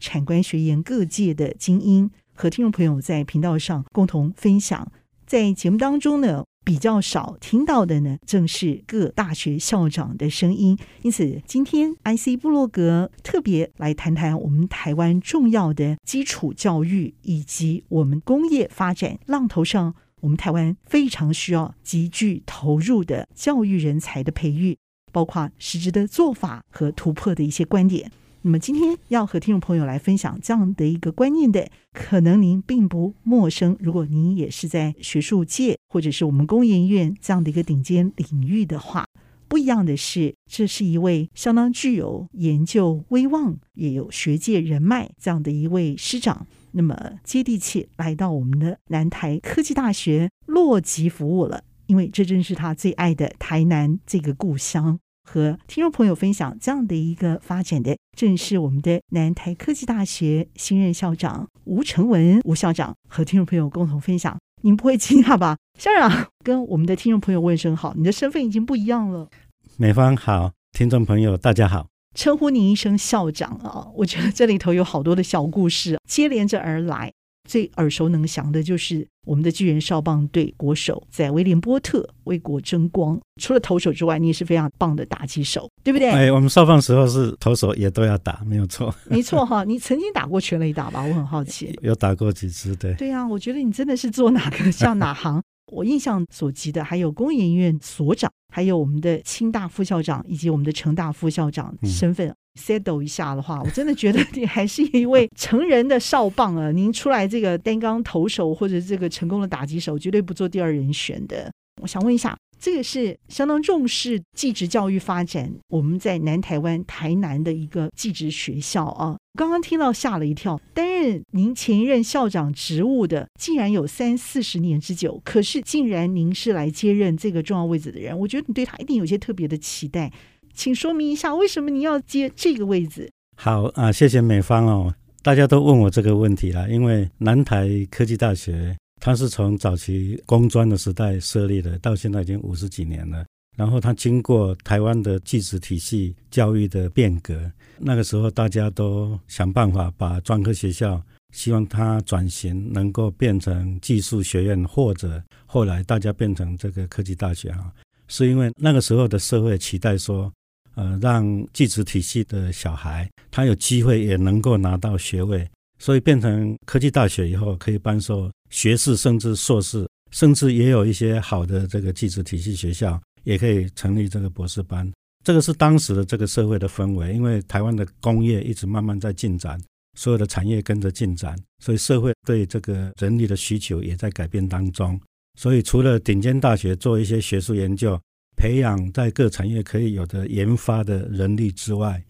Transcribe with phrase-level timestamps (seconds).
[0.00, 4.90] 产官学研各界的精英和听众朋友在频道上共同分享。
[5.26, 10.78] 在节目当中呢，比较少听到的呢，正是各大学校长的声音。
[11.02, 19.94] 因此，今天 IC 部落格特别来谈谈我们台湾重要的基础教育，以及我们工业发展浪头上。
[20.22, 24.76] 我们台湾非常需要极具投入的教育人才的培育，
[25.12, 28.10] 包括实质的做法和突破的一些观点。
[28.46, 33.76] 那么今天要和听众朋友来分享这样的一个观念的，可能您并不陌生。
[33.80, 39.04] 如果您也是在学术界或者是我们工研院这样的一个顶尖领域的话，
[39.48, 46.46] 不一样的是，这是一位相当具有研究威望，也有学界人脉这样的一位师长。
[46.70, 55.00] 那么接地气来到我们的南台科技大学落籍服务了，因为这正是他最爱的台南这个故乡。
[55.26, 64.38] 和听众朋友分享这样的一个发展的，正是我们的南台科技大学新任校长吴成文吴校长，和听众朋友共同分享。
[64.62, 65.56] 您不会惊讶吧？
[65.78, 69.28] 校长跟我们的听众朋友问声好，你的身份已经不一样了。
[69.76, 71.88] 美方好，听众朋友大家好。
[72.14, 77.12] 称呼您一声校长啊，我觉得这里头有好多的小故事接连着而来。
[77.46, 83.18] 最耳熟能详的就是我们的巨人少棒队国手在威廉波特为国争光。
[83.40, 86.10] 除了投手之外，你也是非常棒的打击手，对不对？
[86.10, 88.94] 哎，我们少棒时候是投手也都要打，没有错。
[89.08, 91.02] 没错哈， 你曾经打过全垒打吧？
[91.02, 91.74] 我很好奇。
[91.82, 92.94] 有打过几次，对。
[92.94, 95.42] 对啊，我觉得你真的是做哪个像哪行。
[95.72, 98.30] 我印象所及的还有工研院所长。
[98.54, 106.72] 还有我们的清大副校长以及我们的成大副校长身份 settle 一下的话，我真的觉得你还是一位成人的少棒啊！
[106.72, 111.52] 您出来这个单纲投手或者这个成功的打击手，绝对不做第二人选的。
[111.82, 112.36] 我想问一下。
[112.58, 119.14] 这个是相当重视技职教育发展，我们在南台湾台南的一个技职学校啊。
[119.38, 130.10] 刚刚听到吓了一跳，担任您前一任校长职务的，竟然有三四十年之久，可是竟然您是来接任这个重要位置的人，我觉得你对他一定有些特别的期待，
[130.56, 133.08] 请说明一下为什么你要接这个位置？
[133.36, 138.76] 好啊，谢谢美方哦，大家都问我这个问题了，因为南台科技大学。
[138.98, 143.26] 它是从早期工专的时代设立的，到现在已经五十几年了。
[143.54, 147.38] 然后它经过台湾的技职体系教育的变革，
[147.78, 151.00] 那个时候大家都想办法把专科学校，
[151.34, 157.70] 希望它转型能够变成技术学院，或者后来大家变成这个科技大学啊，
[158.08, 160.32] 是因为那个时候的社会期待说，
[160.76, 165.46] 呃，让技职体系的小孩他有机会也能够拿到学位，
[165.78, 168.30] 所以变成科技大学以后可以颁授。
[168.48, 174.90] 学士甚至硕士，甚至也有一些好的这个技职体系学校，也可以成立这个博士班。
[175.24, 179.60] 这个是当时的这个社会的氛围，因为台湾的工业一直慢慢在进展，
[179.98, 184.98] 所有的产业跟着进展，所以社会对这个人力的需求也在改变当中。
[185.36, 188.00] 所以除了顶尖大学做一些学术研究，
[188.36, 192.02] 培养在各产业可以有的研发的人力之外，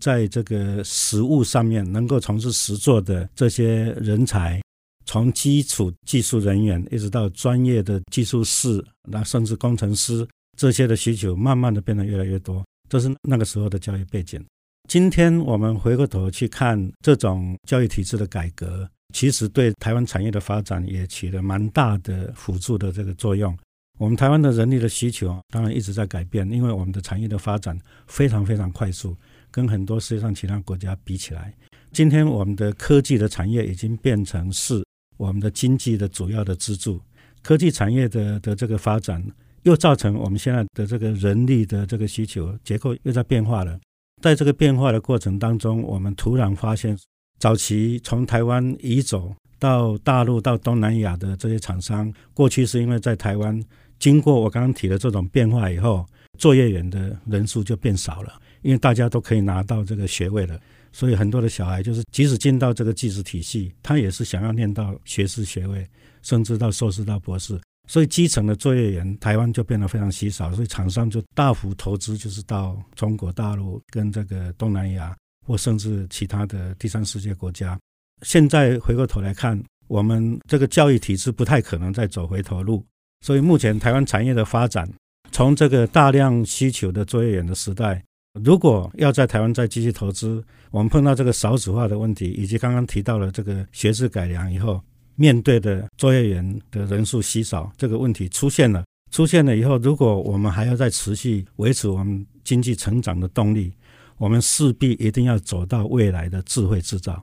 [0.00, 4.60] 在这个实物上面能够从事实作的这些人才。
[5.08, 10.26] 从基础技术人员一直到专业的技术士，那甚至工程师，
[10.58, 14.44] 这些的需求慢慢的变得越来越多，这是那个时候的教育背景。
[14.88, 23.56] 今天我们回过头去看这种教育体制的改革，其实对台湾产业的发展也起了蛮大的辅助的这个作用。
[23.98, 29.16] 我们台湾的人力的需求当然一直在改变，因为我们的产业的发展非常非常快速，
[29.50, 31.54] 跟很多世界上其他国家比起来，
[31.92, 34.82] 今天我们的科技的产业已经变成是。
[35.18, 37.00] 我们的经济的主要的支柱，
[37.42, 39.24] 科技产业的的这个发展，
[39.62, 43.80] 又造成我们现在的这个人力的这个需求结构又在变化了。
[44.20, 46.94] 在这个变化的过程当中，我们突然发现，
[47.38, 53.58] 早期从台湾移走到大陆到东南亚的这些厂商，过去是因为在台湾
[53.98, 56.06] 经过我刚刚提的这种变化以后，
[56.38, 60.60] 作业员的人数就变少了，因为大家都可以拿到这个学位了。
[60.92, 65.86] 所以很多的小孩就是，即使进到这个技职体系，他也是想要念到学士学位，
[66.22, 67.60] 甚至到硕士到博士。
[67.86, 70.50] 所以基层的作业员，台湾就变得非常稀少。
[70.52, 75.14] 所以厂商就大幅投资，就是到中国大陆跟这个东南亚，
[75.46, 77.78] 或甚至其他的第三世界国家。
[78.22, 82.84] 现在回过头来看，我们这个教育体制不太可能再走回头路。
[83.26, 84.88] 所以目前台湾产业的发展，
[85.32, 88.00] 从这个大量需求的作业员的时代，
[88.40, 90.40] 如果要在台湾再继续投资，
[90.70, 94.80] 我们碰到这个少子化的问题，以及刚刚提到了这个学制改良以后，
[95.16, 98.84] 面对的作业员的人数稀少这个问题出现了。
[99.10, 103.72] 出现了以后，如果我们还要再持续维持我们经济成长的动力，
[104.18, 107.20] 我们势必一定要走到未来的智慧制造。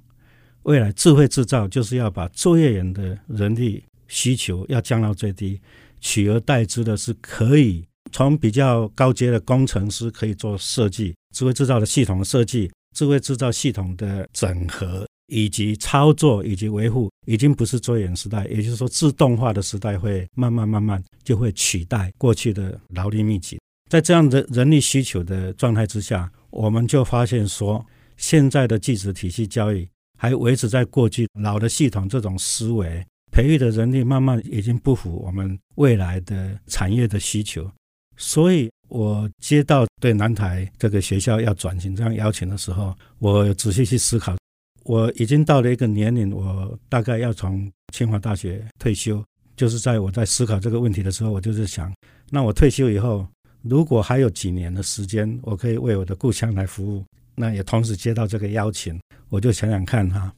[0.64, 5.60] 未来智慧制造就是要把作业员的人力需求要降到最低，
[6.04, 15.04] 取而代之的是可以从比较高阶的工程师可以做设计，智慧制造的系统的设计，智慧制造系统的整合。
[15.28, 23.58] 以及操作以及维护，已经不是作业时代，也就是说，自动化的时代会慢慢慢慢就会取代过去的劳力密集。
[23.90, 27.84] 在这样的人力需求的状态之下，我们就发现说，
[28.18, 29.88] 现在的技职体系教育
[30.20, 37.70] 还维持在过去老的系统这种思维，培育的人力慢慢已经不符我们未来的产业的需求。
[38.16, 44.38] 所以我接到对南台这个学校要转型这样邀请的时候，我仔细去思考。
[44.84, 49.24] 我已经到了一个年龄，我大概要从清华大学退休。
[49.56, 51.94] 就是在我在思考这个问题的时候，我就是想，
[52.30, 53.26] 那我退休以后，
[53.62, 57.04] 如果还有几年的时间，我可以为我的故乡来服务，
[57.36, 59.00] 那也同时接到这个邀请，
[59.30, 60.34] 我就想想看哈，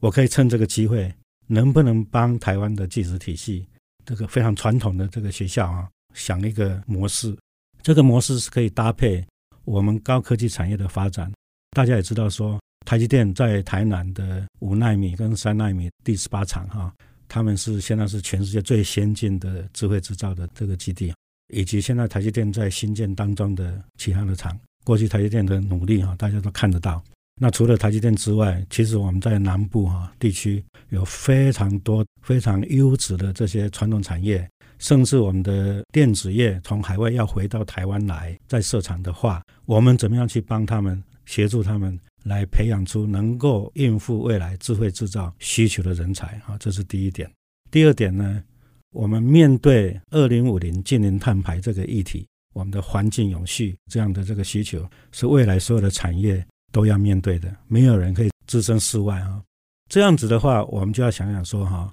[0.00, 1.12] 我可以趁这个机会，
[1.48, 3.66] 能不能帮台湾的技职体系
[4.04, 7.36] 这个非常传统的这个学校啊，想一个模式，
[7.82, 9.26] 这个模式是可以搭配
[9.64, 11.32] 我们高科技产业的发展。
[11.70, 12.56] 大家也知道说。
[12.86, 16.90] 台积电在台南的五纳米跟三纳米第十八厂哈，
[17.28, 21.12] 他们是现在是全世界最先进的智慧制造的这个基地，
[21.52, 27.02] 以及现在台积电在新建当中的其他的厂，过去台积电的努力哈，大家都看得到。
[27.38, 34.48] 那除了台积电之外，其实我们在南部哈地区有非常多非常优质的这些传统产业，
[34.78, 41.98] 甚至我们的电子业从海外要回到台湾来再设厂的话，我们怎么样去帮他们协助他们？
[42.24, 47.30] 来培养出能够应付未来智慧制造需求的人才啊，这是第一点。
[47.70, 48.42] 第二点呢，
[48.90, 59.42] 我们面对二零五零净零碳排这个议题，我们的环境永续这样的这个需求，是未来所有的产业都要面对的，没有人可以置身事外啊。
[59.88, 61.92] 这样子的话，我们就要想想说哈，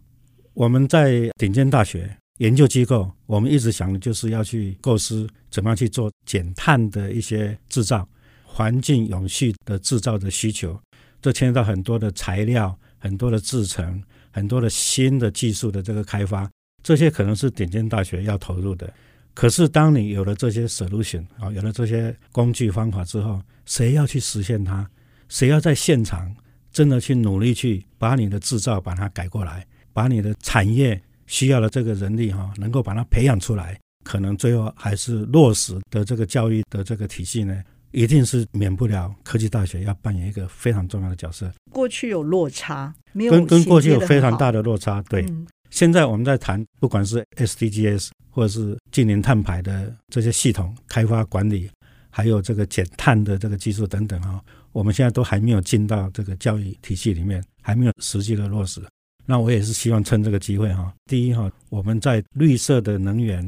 [0.54, 8.08] 我们在顶尖大学研究机构，我们一直想的就是要去构思怎么样去做减碳的一些制造。
[8.44, 10.80] 环境永续的制造的需求，
[11.22, 14.02] 这牵涉到很多的材料、很多的制程、
[14.32, 16.50] 很多的新的技术的这个开发，
[16.82, 18.94] 这些可能是顶尖大学要投入的。
[19.34, 24.90] 可是，当你有了这些 solution 啊，有了这些工具方法之后，谁要去实现它？
[25.28, 26.36] 谁要在现场
[26.72, 33.80] 真的去努力去把你的制造把它改过来，把你的产业需要的这个人力哈，能够把它培养出来？
[34.04, 37.64] 可能最后还是落实的这个教育的这个体系呢？
[37.92, 41.50] 一定是免不了科技大学要扮演一个非常重要的角色。
[41.72, 45.02] 过去有落差，没有跟跟过去有非常大的落差。
[45.04, 51.70] 对，嗯、现在我们在谈，不管是 SDGs 或者是近零碳排的这些系统开发管理，
[52.16, 54.42] 还有这个减碳的这个技术等等啊，
[54.72, 58.82] 我们现在都还没有进到这个教育体系里面，还没有实际的落实。
[59.26, 63.46] 那我也是希望趁这个机会哈，第一哈，我们在绿色的能源，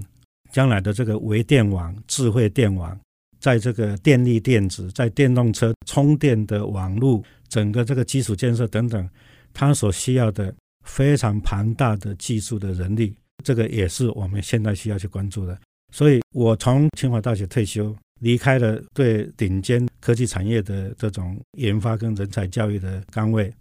[0.52, 3.00] 将来的这个微电网、智慧电网。
[3.40, 9.10] 在这个电力电子，在电动车充电的网络，整个这个基础建设等等，
[9.54, 15.58] 它所需要的非常庞大的技术的人力，这个也是我们现在需要去关注的。
[15.94, 23.54] 所以，我从清华大学退休，离开了对顶尖科技产业的这种研发跟人才教育的岗位，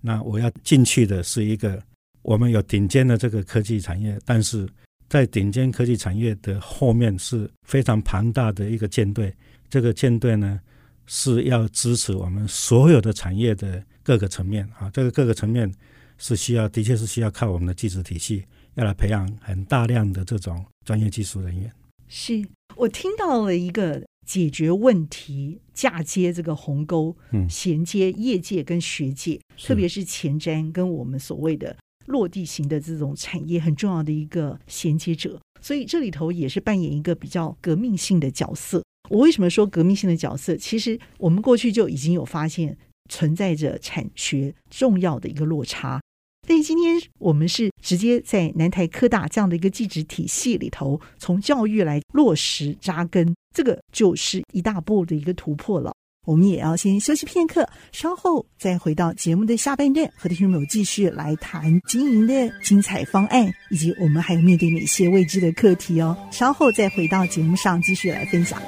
[0.00, 1.82] 那我要进去的是一个
[2.22, 4.68] 我们有顶尖的这个科技产业，但是。
[5.06, 9.32] 在顶尖科技产业的后面是非常庞大的一个舰队，
[9.68, 10.58] 这个舰队呢
[11.06, 15.72] 是要支持我们所有的产业的各个层面啊，这个各个层面
[16.18, 18.44] 是需要，的确是需要靠我们的技术体系，
[18.74, 21.70] 要来培养很大量的这种专业技术人员。
[22.08, 22.42] 是
[22.76, 31.76] 我听到了一个解决问题、嫁接这个鸿沟，嗯，衔接业界跟学界，特别是前瞻跟我们所谓的。
[32.06, 38.84] 落地型的这种产业很重要的一个衔接者，所以这里头也是扮演一个比较革命性的角色。
[39.08, 40.54] 我为什么说革命性的角色？
[40.54, 42.76] 其实我们过去就已经有发现
[43.08, 45.98] 存在着产学重要的一个落差，
[46.46, 55.94] 但是今天我们是直接在南台科大这样的一个技职体系里头，从教育来落实扎根，这个就是一大步的一个突破了。
[56.26, 66.16] 我们也要先休息片刻，稍后再回到节目的下半段，和听众朋友继续来谈经营的精彩方案，以及我们还有面对哪些未知的课题哦。
[66.30, 68.60] 稍后再回到节目上继续来分享。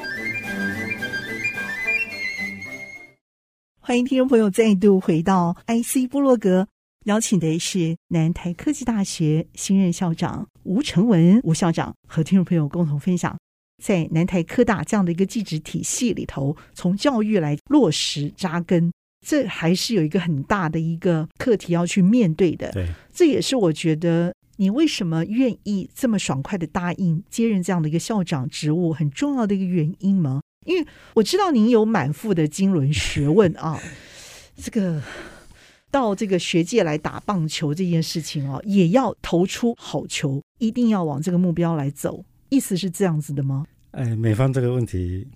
[3.81, 6.67] 欢迎听众朋友再度回到 IC 部落格，
[7.07, 13.37] 邀请的是南台科技大学新任校长吴成文吴校长，和听众朋友共同分享。
[13.81, 18.91] 在南台科大这样的一个技职体系里头，从教育来落实扎根，
[19.25, 22.73] 这还是有一个很大的一个课题要去面对的。
[22.73, 30.41] 对，这也是我觉得你为什么愿意这么爽快的答应接任这样的一个校长职务很重要的一个原因吗？
[30.65, 30.85] 因为
[31.15, 33.81] 我知道您有满腹的经纶学问啊，
[34.61, 35.01] 这个
[35.97, 42.23] 到这个学界来打棒球这件事情哦，也要投出好球，一定要往这个目标来走。
[42.51, 43.65] 意思是这样子的吗？
[43.93, 45.27] 哎，美方这个问题，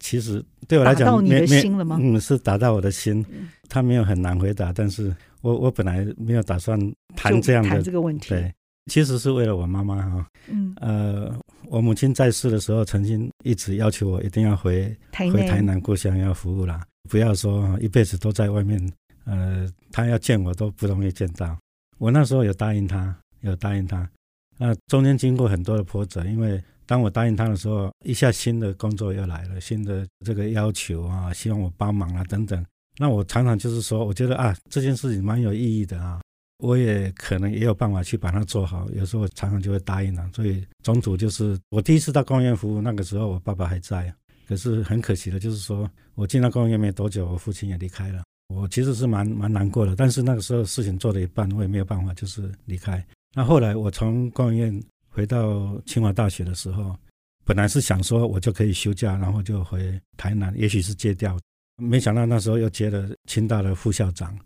[0.00, 2.00] 其实对我来讲，打到你的心了吗？
[2.02, 3.24] 嗯，是打到我的心。
[3.68, 6.76] 他没有很难回答，但是我我本来没有打算
[7.14, 8.30] 谈这样的谈这个问题。
[8.30, 8.52] 对，
[8.90, 10.26] 其实是为了我妈妈哈。
[10.48, 10.74] 嗯。
[10.80, 11.32] 呃，
[11.68, 18.92] 我母亲在世的时候，曾经一直要求我一定要回台回台南故乡要服务啦，不要说一辈子都在外面。
[19.28, 21.54] 呃，他要见我都不容易见到。
[21.98, 24.08] 我那时候有答应他，有答应他。
[24.56, 32.64] 那中间经过很多的波折，因为当我答应他的时候，一下新的工作又来了，新的这个要求啊，希望我帮忙啊等等。
[32.96, 36.20] 那我常常就是说，我觉得啊，这件事情蛮有意义的啊，
[36.58, 38.88] 我也可能也有办法去把它做好。
[38.94, 40.28] 有时候常常就会答应了。
[40.34, 44.12] 所以总组就是我第一次到公园服务，那个时候我爸爸还在，
[44.48, 48.22] 可是很可惜的，就是说我进到公园没多久，我父亲也离开了。
[48.54, 53.04] 我其实是蛮蛮难过的，但是那个时候事情做了一半，我也没有办法，就是离开。
[53.34, 56.96] 那后来我从工研院回到清华大学的时候，
[57.44, 61.38] 本来是想说我就可以休假，然后就回台南，也许是借调。
[61.76, 64.36] 没想到那时候又接了清大的副校长，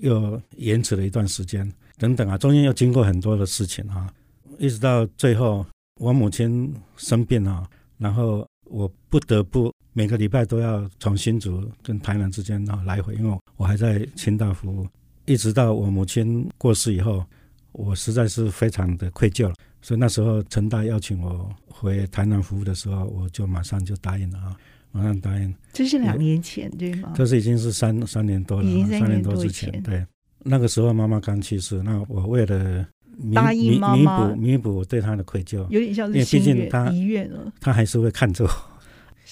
[0.00, 4.12] 又延迟了一段时间，等等啊，中间又经过很多的事情啊，
[4.58, 5.64] 一直到最后
[6.00, 14.86] 我母亲生病啊，然后我不得不每个礼拜都要从新竹跟台南之间啊来回，因为我还在清大服务，
[15.26, 17.24] 一直到我母亲过世以后。
[17.72, 24.56] 我实在是非常的愧疚了，所以那时候陈大邀请我回台南服务的时候，我就马上就答应了啊，
[24.90, 25.54] 马上答应。
[25.72, 27.12] 这是两年前对吗？
[27.14, 29.80] 这是已经是三三年多了，已经三年多之前。
[29.84, 30.04] 对，
[30.40, 32.84] 那个时候妈妈刚去世，那我为了
[33.32, 38.50] 答应妈妈弥补弥补我对她的愧疚，有点像是因为毕竟她遗愿了，她还是会看着我，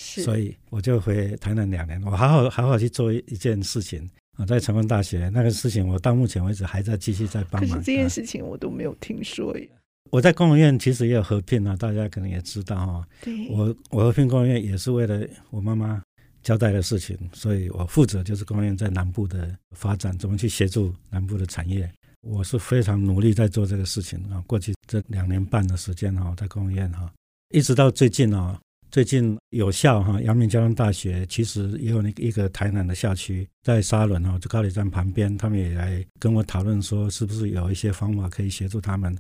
[0.01, 4.09] 是，所以我就回台南两年，我好好好好去做一件事情。
[4.37, 7.71] 啊在成功大学那个事情，我到目前为止还在继续在帮忙。
[7.71, 9.69] 可是这件事情我都没有听说耶。
[10.13, 13.09] 我在工研院其实也有合并啊，大家可能也知道哈。
[13.21, 13.49] 对。
[13.49, 16.01] 我我合并工研院也是为了我妈妈
[16.41, 21.91] 交代的事情，所以我负责就是工研院在南部的发展，怎么去协助南部的产业。
[22.21, 24.41] 我是非常努力在做这个事情啊。
[24.47, 27.13] 过去这两年半的时间哈，在工研院哈，
[27.53, 28.57] 一直到最近啊。
[28.91, 39.15] 最近有校哈，阳明交通大学其实也有那一个台南的校区在沙仑哈，就高铁站旁边，他们也来跟我讨论说，是不是有一些方法可以协助他们。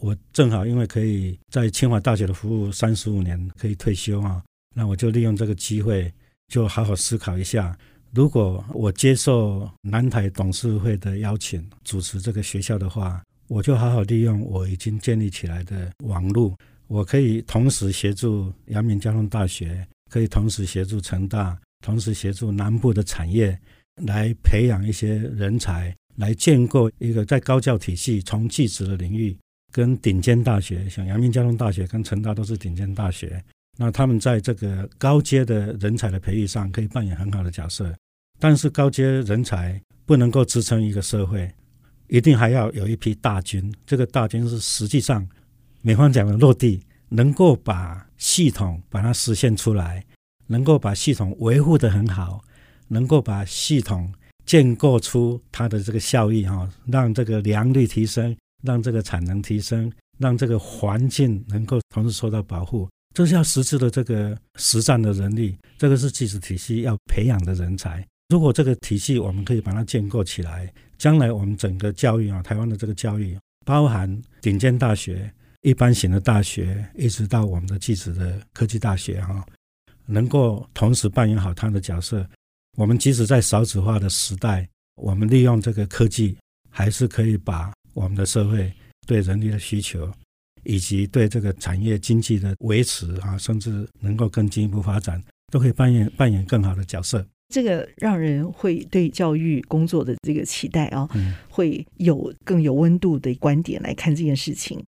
[0.00, 4.42] 我正好因为可以在清华大学的服务三十五年，可以退休啊，
[4.74, 6.12] 那我就利用这个机会，
[6.48, 7.78] 就好好思考一下，
[8.10, 16.58] 如果我接受南台董事会的邀请，主持这个学校的话，我就好好利用我已经建立起来的网络。
[16.92, 23.58] 我可以同时协助阳明交通大学，可以同时协助成大，同时协助南部的产业，
[24.02, 29.34] 来培养一些人才，来建构一个在高教体系从技职的领域，
[29.72, 33.42] 跟顶尖大学，像阳明交通大学跟成大都是顶尖大学，
[33.78, 37.90] 那他们在这个高阶的人才的培育上可以扮演很好的角色。
[38.38, 41.50] 但是高阶人才不能够支撑一个社会，
[42.08, 43.72] 一定还要有一批大军。
[43.86, 45.26] 这个大军是实际上。
[45.84, 50.04] 美方讲的落地，能够把系统把它实现出来，
[50.46, 52.40] 能够把系统维护得很好，
[52.86, 54.12] 能够把系统
[54.46, 68.06] 建构出它的这个效益哈，让这个良率提升，让这个产能提升，让这个环境能够同时受到保护，这是要实质的这个实战的人力，这个是技术体系要培养的人才。
[68.28, 73.36] 如果这个体系我们可以把它建构起来，将来我们整个教育啊，台湾的这个教育，
[73.66, 75.28] 包含顶尖大学。
[75.62, 79.44] 一般型的大学，一直到我们的技职的科技大学，哈，
[80.06, 82.28] 能够同时扮演好它的角色。
[82.76, 86.36] 我们即使在少子化的时代，我们利用这个科技，
[86.68, 88.72] 还是可以把我们的社会
[89.06, 90.10] 对人力的需求，
[90.64, 97.24] 以及对这个产业经济的维持啊，甚至能够更进一步发展，都可以扮演扮演更好的角色。
[97.54, 104.82] 这个让人会对教育工作的这个期待啊，嗯、会有更有温度的观点来看这件事情。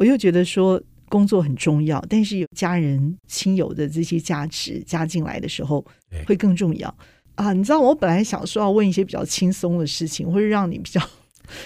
[0.00, 5.84] 我又觉得说工作很重要，但是有家人亲友的这些价值加进来的时候，
[6.26, 6.88] 会更重要
[7.34, 7.52] 啊！
[7.52, 10.98] 你知道，我本来想说要问一些比较轻松的事情，或者让你比较。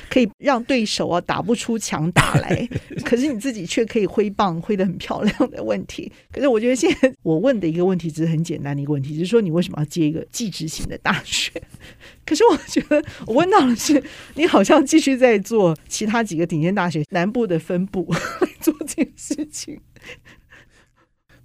[0.09, 2.69] 可以让对手啊打不出强打来，
[3.05, 6.11] 可是你自己却可以挥棒挥得很漂亮的问题。
[6.33, 11.51] 可是我觉得现在我问的一个问题只是很简单的一个问题，就是说你为什么要接一个技职型的大学？
[12.25, 14.03] 可是我觉得我问到的是，
[14.35, 18.13] 你好像继续在做其他几个顶尖大学南部的分部
[18.61, 19.79] 做这件事情。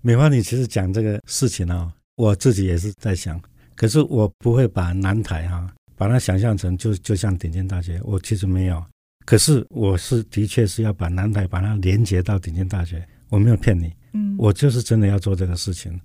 [0.01, 3.41] 美华，你其实讲这个事情啊，我自己也是在想，
[3.75, 5.69] 可是我不会把南台哈。
[5.99, 8.81] 把它想象成就就像顶尖大学，我其实没有，
[9.25, 15.99] 可是我是的确是要把南台把它连接到顶尖大学，我没有骗你，嗯，我就是真的要做这个事情，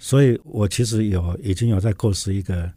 [0.00, 2.72] 所以我其实有已经有在构思一个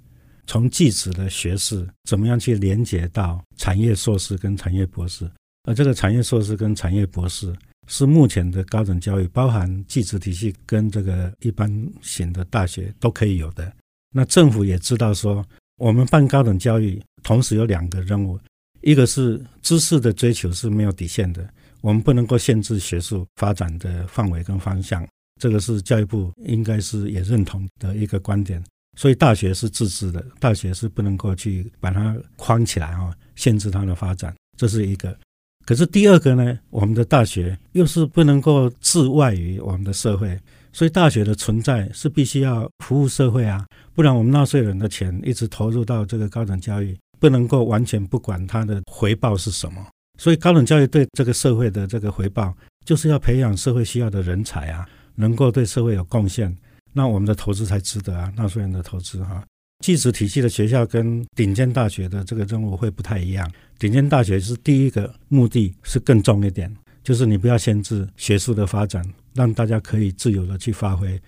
[0.48, 5.30] 从技职的学士怎么样去连接到产业硕士跟产业博士，
[5.68, 7.56] 而这个产业硕士跟产业博士
[7.88, 11.70] 是目前的高等教育，包含技职体系跟这个一般
[12.02, 13.72] 型的大学都可以有的，
[14.12, 15.46] 那政府也知道说。
[15.78, 18.40] 我们办高等教育，同时有两个任务，
[18.82, 21.48] 一个是知识的追求是没有底线的，
[21.82, 25.06] 我们不能够限制学术发展的范围跟方向，
[25.42, 28.64] 这个是教育部应该是也认同的一个观点。
[28.98, 35.18] 所以大学是自治的，大学是不能够去把它框起来啊，限制它的发展，这是一个。
[35.66, 40.40] 可是第二个呢，我们的大学又是不能够置外于我们的社会。
[40.76, 49.88] 所以大学的存在是必须要服务社会啊，不然我们纳税人的钱一直投入到这个高等教育，不能够完全不管它的回报是什么。
[50.20, 52.54] 所以高等教育对这个社会的这个回报，
[52.84, 56.54] 就是要培养社会需要的人才啊，能够对社会有贡献，
[56.92, 59.42] 那我们的投资才值得啊，纳税人的投资哈。
[59.80, 66.70] 技职体系的学校跟顶尖大学的这个任务会不太一样，顶尖大学是第一个目的是更重一点，
[67.02, 69.02] 就是你不要限制学术的发展。
[69.36, 71.22] 让大家可以自由的去发挥，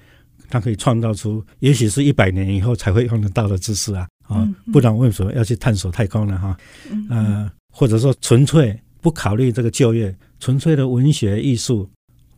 [0.50, 4.48] 它可以创造出也许是一百年以后才会用得到的知识啊啊！
[4.72, 6.38] 不然为什么要去探索太空呢？
[6.40, 6.58] 哈，
[7.10, 11.90] 呃，或者说纯粹不考虑这个就业，纯粹的文学艺术，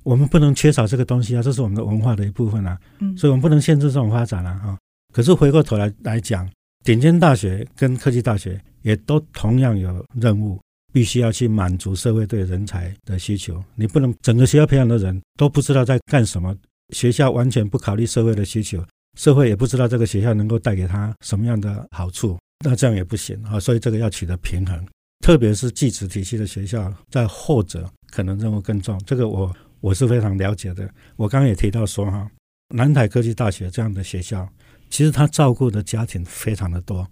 [0.03, 2.77] 我们不能缺少这个东西啊，这是我们的文化的一部分啊。
[3.15, 4.57] 所以我们不能限制这种发展啊。
[4.59, 4.77] 哈，
[5.13, 6.49] 可是回过头来来讲，
[6.83, 10.59] 顶尖大学跟科技大学也都同样有任务。
[10.91, 16.55] 必须要去满足社会对人才的需求，你不能整个学校培养的人都不知道在干什么，
[16.93, 18.83] 学校完全不考虑社会的需求，
[19.17, 23.59] 社会也不知道这个学校能够带给他什么样的好处， 那这样也不行啊。
[23.59, 24.83] 所以这个要取得平衡，
[25.19, 28.99] 特别是技职体系的学校，在后者可能任务更重。
[29.05, 30.89] 这个我我是非常了解的。
[31.15, 32.29] 我刚刚也提到说哈，
[32.75, 34.47] 南台科技大学这样的学校，
[34.89, 37.07] 其实他照顾的家庭非常的多，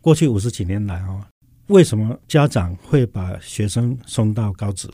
[0.00, 1.26] 过去五十几年来啊。
[1.70, 4.88] 为什么家长会把学生送到高职，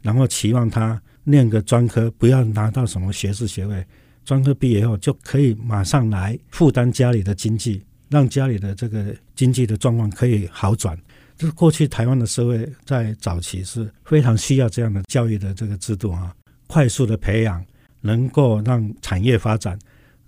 [0.00, 3.86] 然后期望他念个专科，不要拿到什么学士学位，
[4.24, 10.98] 专科毕业后就可以马上来负担家里的经济，让家里的这个经济的状况可以好转。
[11.36, 16.34] 就是过去台湾的社会在早期是非常需要这样的教育的这个制度啊，
[16.66, 17.62] 快速的培养，
[18.00, 19.78] 能够让产业发展，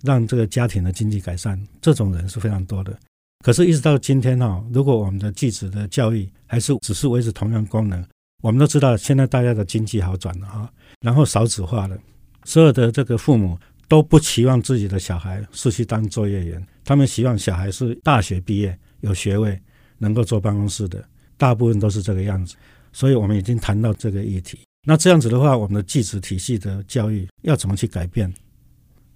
[0.03, 2.95] 让这个家庭的经济改善，这种人是非常多的。
[3.43, 8.01] 可是，一直到今天哈，如果我们的继子的教育还是只是维持同样功能，
[8.41, 11.97] 我们都知道现在大家的经济好转了哈，然后少子化了，
[12.45, 19.61] 所有的这个父母都不期望自己的小孩是去当作业员，他们希望小孩是大学毕业有学位，
[19.97, 21.03] 能够坐办公室的，
[21.35, 22.55] 大部分都是这个样子。
[22.93, 24.57] 所以我们已经谈到这个议题。
[24.87, 28.33] 那这样子的话，我们的继子体系的教育要怎么去改变？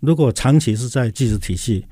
[0.02, 1.86] 如果长期是在继子体系，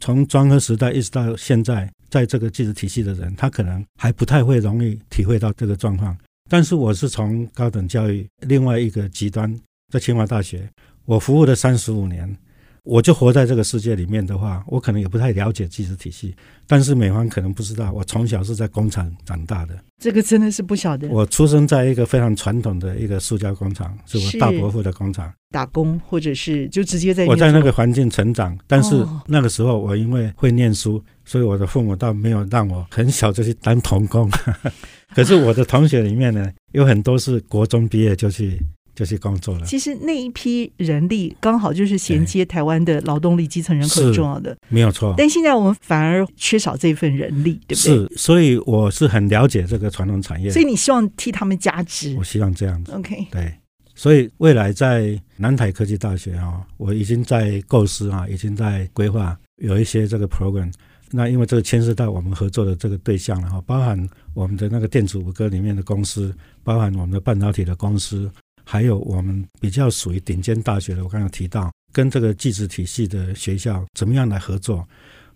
[0.00, 6.16] 从专科时代一直到现在，在这个技术体系的人，他可能还不太会容易体会到这个状况。
[6.48, 9.52] 但是我是从高等教育另外一个极端，
[9.92, 10.68] 在清华大学，
[11.04, 12.36] 我服务了三十五年。
[12.86, 16.32] 我就活在这个世界里面的话，我可能也不太了解技职体系。
[16.68, 19.76] 但是美方可能不知道，我从小是在工厂长大的。
[20.00, 21.08] 这个真的是不晓得。
[21.08, 25.32] 我出生在一个非常传统的一个塑胶工厂，是我大伯父的工厂。
[25.50, 27.26] 打工或者是就直接在。
[27.26, 34.30] 我在那个环境成长，但是那个时候我因为会念书，所以我的父母倒没有让我很小就去当童工。
[35.12, 38.60] 可是我的同学里面呢，有很多是国中毕业就去。
[38.96, 39.66] 就去工作了。
[39.66, 45.14] 其实那一批人力刚好就是衔接台湾的劳动力基层人口很重要的，没有错。
[45.16, 48.08] 但现在我们反而缺少这份人力，对不对？
[48.08, 50.50] 是，所以我是很了解这个传统产业。
[50.50, 52.16] 所以你希望替他们加值？
[52.18, 52.90] 我希望这样子。
[52.92, 53.52] OK，对。
[53.94, 60.72] 所以未来在南台科技大学啊，我已经在构思啊，已经在规划有一些这个 program。
[61.12, 63.96] 那因为这个牵涉到我们合作的这个对象了哈，包含
[64.34, 68.30] 我们的那个电子五哥里面的公司，包含我们的半导体的公司，
[68.68, 74.86] 还有我们比较属于顶尖大学的，我刚刚提到跟这个技职体系的学校怎么样来合作，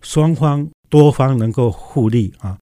[0.01, 2.57] 双方多方能够互利啊，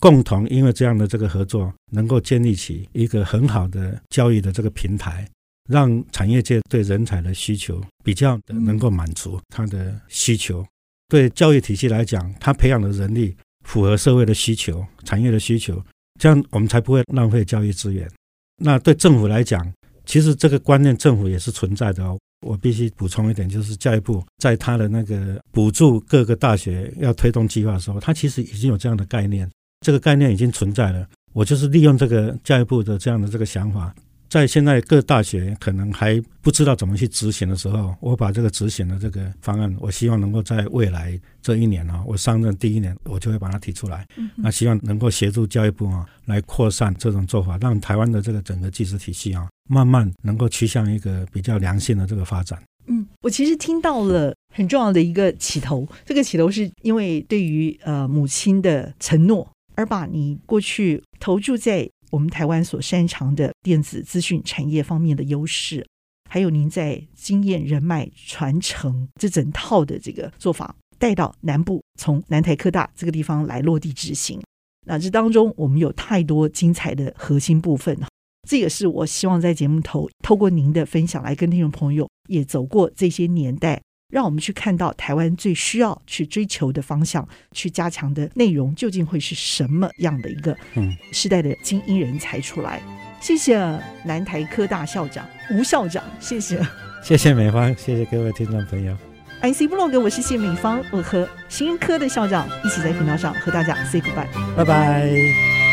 [0.00, 5.28] 共同因为这样的这个合作，能够建立起一个很好的教育的这个平台，
[5.68, 10.64] 让产业界对人才的需求比较能够满足他的需求。
[11.08, 13.36] 对教育体系来讲，他培养的人力
[13.68, 15.80] 符合社会的需求、产业的需求，
[16.18, 18.10] 这样我们才不会浪费教育资源。
[18.56, 19.70] 那对政府来讲，
[20.04, 22.18] 其实这个观念政府也是存在的哦。
[22.46, 31.08] 我必须补充一点，就是教育部在他的那个补助各个大学要推动计划的时候，他其实已经有这样的概念，这个概念已经存在了。
[31.32, 33.94] 我就是利用这个教育部的这样的这个想法。
[34.28, 44.04] 在现在各大学可能还不知道怎么去执行的时候，我把这个执行的这个方案，我希望能够在未来这一年啊，我上任第一年，我就会把它提出来。
[44.34, 52.62] 那希望能够协助教育部啊，来扩散这种做法，让台湾的这个整个技术体系啊，慢慢能够趋向一个比较良性的这个发展。
[52.86, 61.88] 嗯，我其实听到了很重要的一个起头，这个起头是因为对于呃母亲的承诺，而把你过去投注在。
[62.10, 65.84] 我们台湾所擅长的电子资讯产业方面的优势，
[66.30, 74.40] 还有您在经验人脉传承这整套的这个做法带到南部，从南台科大这个地方来落地执行。
[74.86, 77.98] 那这当中我们有太多精彩的核心部分，
[78.46, 83.80] 这也是我希望在节目头透过您的分享来跟听众朋友也走过这些年代。
[84.12, 92.80] 让我们去看到台湾最需要去追求的方向，去加强的内容究竟会是什么样的一个嗯时代的精英人才出来？
[93.20, 93.58] 谢谢
[94.04, 96.64] 南台科大校长吴校长，谢谢，
[97.02, 98.96] 谢谢美芳，谢谢各位听众朋友。
[99.42, 105.63] IC Blog，，我是谢美芳，我和新科的校长一起在频道上和大家 say goodbye，拜拜。